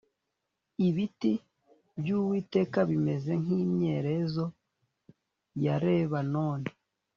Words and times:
Ibiti 0.87 1.33
byuwiteka 2.01 2.79
bimeze 2.89 3.31
nkimyerezo 3.43 4.45
ya 5.63 5.75
reba 5.85 6.19
none 6.33 6.67